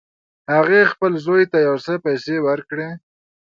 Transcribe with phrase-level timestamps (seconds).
[0.53, 2.89] هغې خپل زوی ته یو څه پیسې ورکړې